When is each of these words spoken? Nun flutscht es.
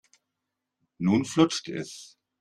Nun 0.97 1.25
flutscht 1.25 1.67
es. 1.69 2.17